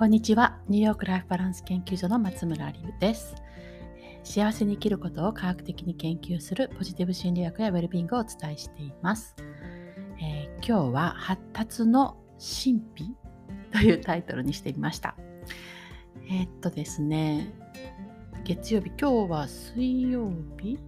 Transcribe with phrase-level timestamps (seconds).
[0.00, 0.56] こんにちは。
[0.66, 3.34] ニューヨークライフバランス研究所の松村理です。
[4.24, 9.36] 幸せに生きることを科学的に研究するポジティブ心理学やウェルビングをお伝えしています。
[10.18, 13.14] えー、今日は発達の神秘
[13.72, 15.16] というタイトルにしてみました。
[16.30, 17.52] えー、っとですね、
[18.44, 20.78] 月曜日、今日は水曜日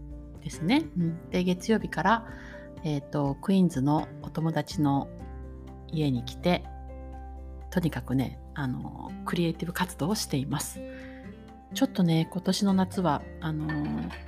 [0.43, 0.85] ですね。
[0.97, 2.27] うん、で、月曜日から、
[2.83, 5.07] えー、っと、クイーンズのお友達の
[5.89, 6.65] 家に来て、
[7.69, 10.81] とにかくね、あのクリエイティブ活動をしています。
[11.75, 13.67] ちょっとね今年の夏はあの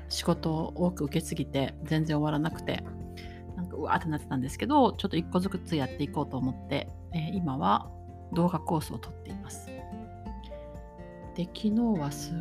[0.08, 2.82] 仕事を多く受けすぎて全然終わらなくて
[3.56, 7.90] なんかうわーってなってたんですけどちょっと一個ずつやっていこうと思って、えー、今は
[8.32, 9.68] 動画コースをとっています。
[11.36, 12.32] で昨日はす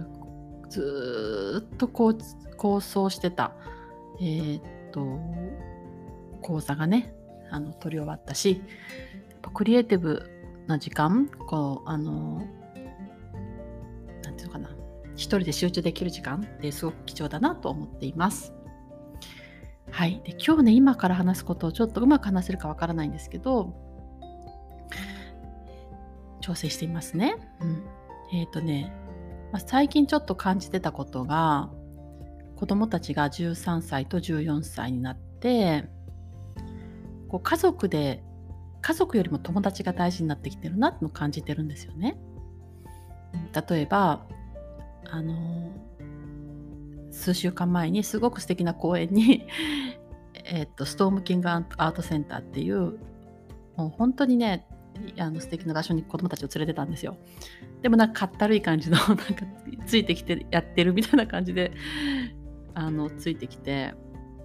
[0.70, 2.18] ずっとこう
[2.58, 3.52] 構想してた、
[4.22, 5.20] えー、っと
[6.42, 7.14] 講座がね
[7.50, 8.62] あの取り終わったし
[9.54, 10.30] クリエイティブ
[10.68, 12.48] な時間こうあの
[14.24, 14.70] なんていうのかな
[15.16, 18.54] 一人で集中できる時間ってすごく貴重だなと思っています。
[19.92, 23.76] はい、で今日ね今から話すことをちょっとうまく話せるかわからないんですけど
[26.42, 27.36] 調整していますね。
[27.62, 27.84] うん、
[28.34, 28.92] えっ、ー、とね、
[29.52, 31.70] まあ、最近ちょっと感じてたことが
[32.56, 35.86] 子供たちが13歳と14歳になって
[37.28, 38.24] こう家族で
[38.84, 42.18] 家族よりも友達が大事になってきてるなっての感じてるんですよね。
[43.70, 44.28] 例えば
[45.10, 45.72] あの
[47.10, 49.48] 数週間前にすごく素敵な公園に
[50.46, 53.00] えっとストームキングアートセンターっていう
[53.78, 54.68] もう本当にね
[55.18, 57.16] あの素敵な場所に子供たちを連れてたんですよ。
[57.82, 59.24] でもなんかかったるい感じの なんか
[59.86, 61.72] ついてきてやってるみたいな感じで
[62.74, 63.94] あのついてきて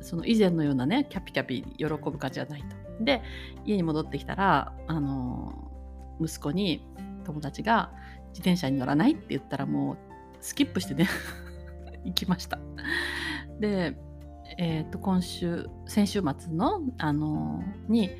[0.00, 2.77] その以前のようなねキャピキャピ喜ぶ感じじゃないと。
[3.00, 3.22] で
[3.64, 5.70] 家に戻ってきたらあの
[6.20, 6.84] 息子に
[7.24, 7.92] 友達が
[8.30, 9.96] 自転車に乗らないって言ったらもう
[10.40, 11.08] スキップしてね
[12.04, 12.58] 行きました。
[13.60, 13.96] で、
[14.56, 18.10] えー、と今週先週末のあのに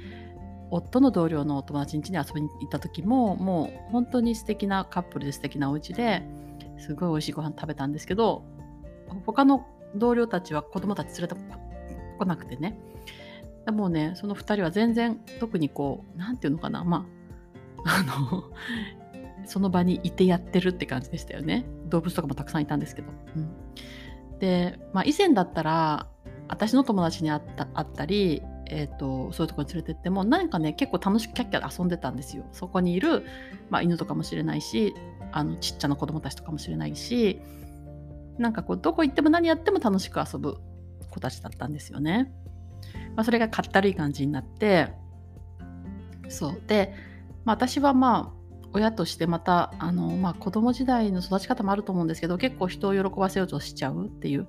[0.71, 6.23] 夫の同僚のお友達ん家に遊びに行った時ももう本当に素敵なカップルで素敵なお家で
[6.79, 8.45] すごい美味しいご飯食べたんですけど
[9.25, 11.37] 他の同僚たちは子供たち連れて
[12.19, 12.79] こなくてね
[13.73, 17.07] もうねその2人は全然特にこう何て言うのかなま
[17.85, 18.45] あ あの
[19.47, 21.65] その場にいてやってるって感じでしたよね。
[21.87, 26.07] 動物とかもたくさんいたんですけど、うん、で、まあ、以前だったら
[26.49, 32.45] 私の友達に会った会ったり、えーと、そういうとこに連れてっても何かね結構楽しくキャッキャ遊んでたんですよ。
[32.53, 33.25] そこにいる、
[33.71, 34.95] まあ、犬とかもしれないし
[35.33, 37.41] あのちっちゃな子供たちとかもしれないし
[38.39, 40.59] なんかこうどこ行っても何やっても楽しく遊ぶ
[41.11, 42.33] 子たちだったんですよね。
[43.19, 44.93] まあ、それがかったるい感じになって
[46.29, 46.63] そう。
[46.69, 46.95] で、
[47.45, 48.39] まあ、私はまあ
[48.73, 54.47] 親としてまたあの、まあ、子供時代の育ち方もあると思うんですけど結構人を喜ばせようとしちゃうっていう、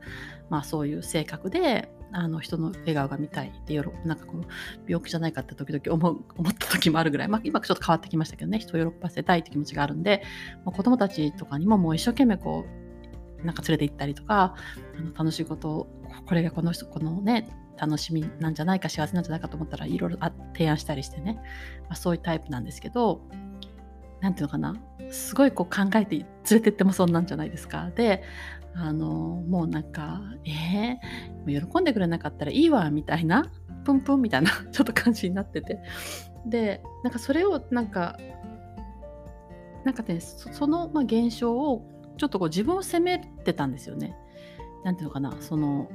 [0.52, 3.74] まあ、そういう性格であの人の笑顔が見たいって
[4.06, 4.44] なんかこう
[4.88, 10.22] 病気じゃないかって時々思う 思った時もあるぐらい、まあ、今ちょっと変わってきましたけどね人を喜ばせたいって気持ちがあるんで、
[10.64, 12.66] まあ、子供たちとかにももう一生懸命こ
[13.42, 14.54] うなんか連れて行ったりとか
[14.96, 15.88] あの楽しいことを
[16.28, 20.18] これがこの人このね楽しみなんじゃないか幸せなんじゃないかと思ったらいろいろ
[20.54, 21.40] 提案したりしてね、
[21.84, 23.22] まあ、そういうタイプなんですけど
[24.22, 24.76] 何ていうのかな。
[25.12, 27.90] すごいこう考えて連れてってもそんなんじゃないですか。
[27.96, 28.24] で
[28.76, 33.50] あのもうなんかえー、喜んでくれなかったらいいわみたいな。
[33.86, 35.80] プンプンみたいな ちょっと感じになってて。
[36.46, 38.18] でなんかそれをなんか
[39.84, 41.86] なんかねその、まあ、現象を
[42.18, 44.16] ちょっとこう自分を責めてたんですよね。
[44.84, 45.36] なんていうのかな。
[45.40, 45.90] その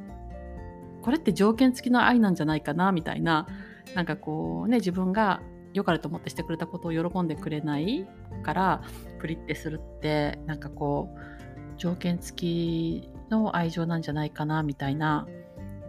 [1.04, 3.46] これって条件付きの愛なんじゃないかなみたいな
[3.94, 5.42] なんかこうね自分が
[5.74, 8.08] 良かれと思ってしてくれたことを喜んでくれない
[8.42, 8.82] から
[9.18, 11.18] プリってするってなんかこう
[11.76, 15.28] 条件付きの愛情なんじゃないかなみたいな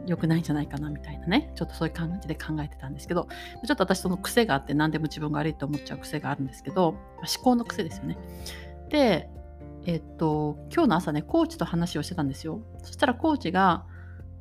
[0.06, 3.30] 良くないんじゃないかなみたいなねちょっとそういう感じで考えてたんですけど
[3.66, 6.98] ちょっと私その癖があって何でも自分が悪いと思っちゃう癖があるんですけど思
[7.42, 8.18] 考の癖ですよね。
[8.90, 9.30] で
[9.86, 12.60] えっと今日の朝ねコーチと話をしてたんですよ。
[12.84, 13.86] そしたらコーチが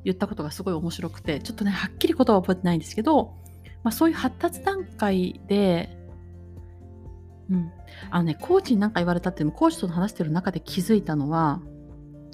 [0.05, 3.33] 言ったことがすごい面白くてちょっとねはっきり言葉は覚えてないんですけど、
[3.83, 5.97] まあ、そういう発達段階で
[7.49, 7.71] うん、
[8.09, 11.61] あのねコーチに何か言われたっていうのもコーチと話してる中で気づいたのは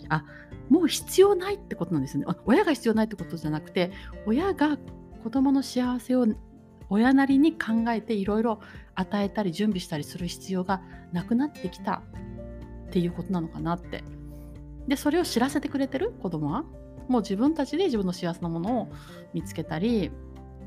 [0.10, 0.24] あ
[0.70, 2.26] もう必要ないってことなんですね。
[2.46, 3.92] 親が必要ないってことじゃなくて
[4.26, 4.78] 親が
[5.22, 6.26] 子供の幸せを
[6.90, 8.62] 親なりに考えていろいろ
[8.96, 10.82] 与えたり準備したりする必要が
[11.12, 12.04] なくなってきた
[12.88, 14.04] っていうことなのかなって。
[14.88, 16.64] でそれを知らせてくれてる子供は
[17.12, 18.88] もう自分たちで自分の幸せなものを
[19.34, 20.12] 見つけたり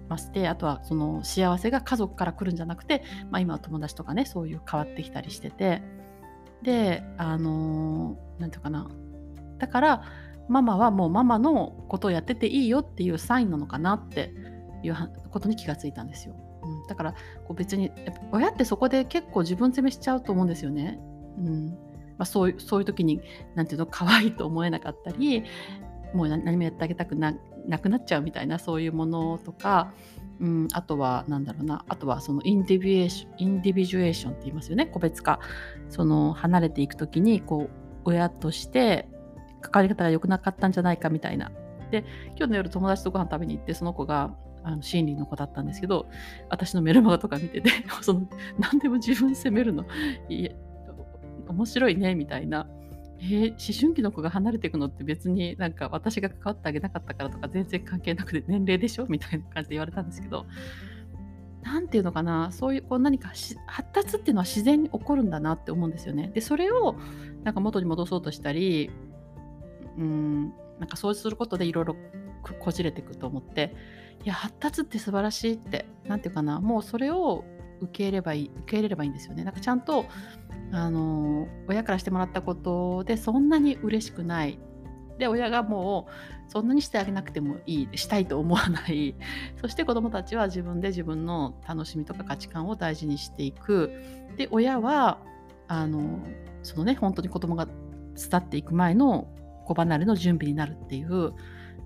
[0.08, 5.82] ましてあとはその幸せが家族から来るんじゃなくて、まあ、今は友達とかねそういう変わってきたりしてて
[6.62, 8.90] であの何て言うかな
[9.58, 10.02] だから
[10.48, 14.34] ママはもうママのことをやってていいよっていうサインなのかなって
[14.82, 14.96] いう
[15.30, 16.34] ことに気がついたんですよ。
[16.62, 17.18] うん、だからこ
[17.50, 17.90] う別に
[18.30, 20.98] 親ってそこで結構自分責めしちゃうと思うんですよね。
[21.38, 21.68] うん
[22.18, 23.20] まあ、そういうそういう時に
[23.54, 25.44] 何ていうの可愛いと思えなかったり
[26.14, 27.34] もう何もやってあげたくな
[27.80, 29.92] くなっちゃうみたいなそういうものとか、
[30.40, 35.40] うん、あとは何だろうなあとはそのインディビエーションインディビジュエーションって言いますよね個別化。
[35.88, 37.70] その離れていく時にこう
[38.04, 39.08] 親として
[39.60, 41.50] 関わり方が良くなかったんじゃないかみたいな。
[41.90, 42.04] で
[42.36, 46.06] 今日の夜友達とご飯食べに行ってその子があの心理の子だったんですけど
[46.48, 47.70] 私のメルマガとか見てて
[48.00, 48.26] その
[48.58, 49.84] 何でも自分責めるの？
[51.46, 52.66] 面白いねみたいな。
[53.26, 59.06] えー、思春期の子が離れていくのって別になんか私が関わってあげなかったからとか全然関係なくて年齢でしょ？
[59.08, 60.44] みたいな感じで言われたんですけど
[61.62, 62.52] 何て言うのかな？
[62.52, 63.30] そういうこう何か
[63.66, 66.30] 発達っていうのは自然に起こるんだなって思うんですよね。
[66.34, 66.96] でそれを
[67.44, 68.90] なんか元に戻そうとしたり
[69.96, 71.96] うんなんかそうすることでいろいろ
[72.60, 73.74] こじれていくと思って
[74.22, 76.60] いや発達って素晴らしいって何て言うかな？
[76.60, 77.44] もうそれを
[77.80, 79.44] 受け入れればいい受け入れればいいんですよね。
[79.44, 80.04] なんかちゃんと
[80.74, 84.58] あの親からしてもらったことでそんなに嬉しくない。
[85.18, 89.14] で親がもうそんなにしてあげなくてもいいしたいと思わない。
[89.62, 93.92] そして子どもたちは自分で自分の楽しみとか価値観を大事にしていく。
[94.36, 95.18] で親は
[95.68, 96.18] あの
[96.64, 99.28] そのね本当に子供が伝っていく前の
[99.64, 101.34] 子離れの準備になるっていう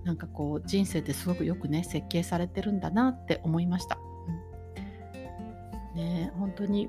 [0.04, 3.98] なんかこう人生ってすごくよくね設計されてるんだなって思いました。
[5.94, 6.88] うん、ね本当に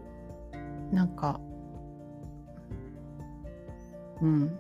[0.94, 1.42] なんか
[4.22, 4.60] うん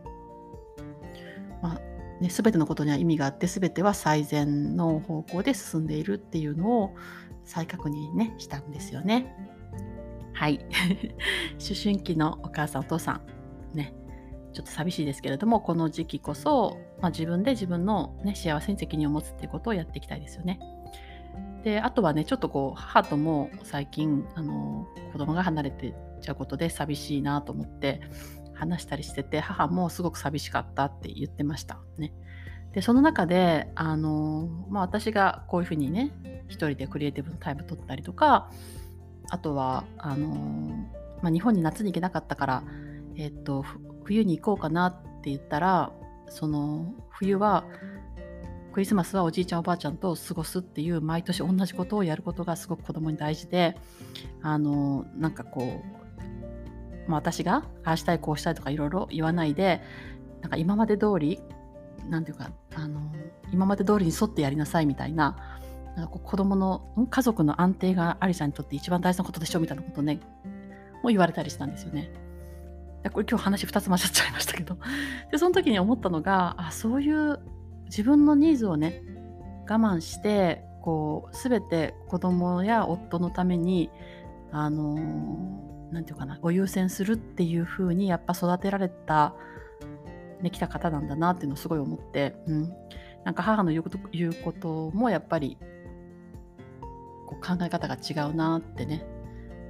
[1.61, 1.81] まあ
[2.21, 6.95] ね、全てのことには意味があって全ては最善の方向で進んでいるっていうのを
[7.45, 9.35] 再確認ねしたんですよね。
[10.33, 10.59] はい
[11.59, 13.21] 思春期のお母さんお父さ
[13.73, 13.93] んね
[14.53, 20.59] ちょっと寂しいですけれどもこの時期こそ、まあ、自分で自分の、ね、幸せに責任を持つっていうことをやっていきたいですよね。
[21.63, 28.01] であとはねちょっとこう母とも最近あの子供が離れてちゃうことで寂しいなと思って
[28.59, 32.13] 話したりしてて母もすごく寂しかったって言ってましたね。
[32.73, 36.11] でその中であの、まあ、私がこういうふうにね
[36.47, 38.51] 一人でクリエイティブのタイム取ったりとか
[39.29, 40.27] あとはあの、
[41.21, 42.63] まあ、日本に夏に行けなかったから、
[43.15, 43.65] えっと、
[44.03, 45.91] 冬に行こうかなって言ったら
[46.27, 47.65] その冬は
[48.71, 53.75] クリスマスはおじいちゃんおばあちゃんと過ごすっていう毎年同じことをやることがすごく子供に大事で
[54.41, 56.08] あのなんかこう
[57.07, 59.81] まあ、私がああしたいこうしたいとかいろいろ言わないで
[60.41, 61.41] なんか今まで通り
[62.07, 63.01] なんていうかあの
[63.51, 65.59] 今まで通りに沿ってやりなさいみたいな
[65.95, 70.19] なんか子供の家族の安定がアリさんにとって一番大事なことでしょうみたいなことね
[71.03, 72.11] も言われたりしたんですよね。
[73.13, 74.77] これ今日話2つ混ざっちゃいましたけど
[75.31, 77.39] でその時に思ったのがあそういう
[77.85, 79.01] 自分のニーズをね
[79.69, 83.89] 我慢してこう全て子供や夫のために
[84.51, 84.97] あの
[85.91, 89.33] 何て言うかなご優先するっていう風にやっぱ育てられた、
[90.41, 92.73] ね、きた方なんだなっていうのをすごい思って、うん、
[93.25, 95.57] なんか母の言うこと言うこともやっぱり
[97.27, 99.05] こう考え方が違うなってね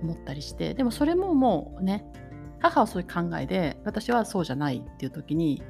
[0.02, 2.06] 思ったりしてでもそれももうね
[2.60, 5.64] 母はそういう考えで私はそうじゃないっていう時に、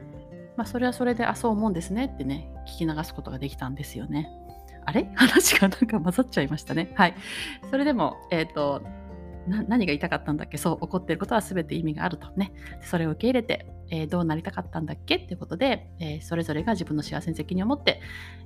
[0.58, 4.30] まあ、それはそれであそう思うんですねってね聞き流すことができたんですよね。
[4.86, 5.10] あれ？
[5.16, 6.92] 話がなんか混ざっちゃいましたね。
[6.96, 7.16] はい。
[7.70, 8.82] それでも、えっ、ー、と、
[9.48, 10.58] 何が言いたかったんだっけ？
[10.58, 15.16] そう怒ってることは全て意味があるとねそれを受け入れて、えー、どうなりたかったんだっけ？
[15.16, 18.02] っていうことで、えー、それぞれが自分の幸せに責任を持って、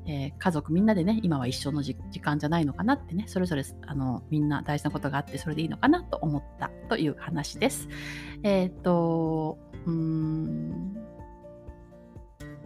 [0.05, 7.89] えー、家族みんなでね今は一緒の時間じゃないのかなってねそれぞれあのみんな大事なことがあってそれでいいのかなと思ったという話です。
[8.43, 10.97] えっ、とうーん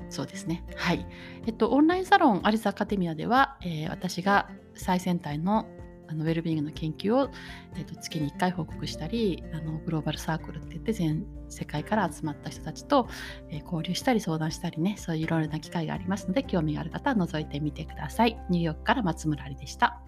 [0.09, 0.63] そうですね。
[0.77, 1.05] はい。
[1.45, 5.67] えっと、オンラインサロンアリスアカデミアでは、えー、私が最先端の
[6.07, 7.29] あのウェルビーイングの研究を、
[7.75, 13.07] えー、と月に1回報告したりあのグローバルサークルって言って全世界から集まった人たちと、
[13.49, 18.39] えー、交流したり相談したりねそういういろいろな機会がありますので興味がある方は覗いてみてください。
[18.49, 20.01] ニューヨークから松村ありでした。